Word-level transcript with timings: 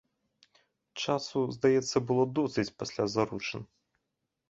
Часу, 1.01 1.39
здаецца, 1.59 1.97
было 2.09 2.23
досыць 2.41 2.69
пасля 2.83 3.11
заручын? 3.19 3.61